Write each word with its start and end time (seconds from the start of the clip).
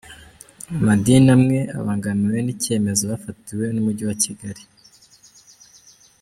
Amadini 0.79 1.29
amwe 1.35 1.59
abangamiwe 1.79 2.39
n’icyemezo 2.43 3.03
bafatiwe 3.11 3.65
n’Umujyi 3.71 4.03
wa 4.09 4.15
Kigali 4.23 4.63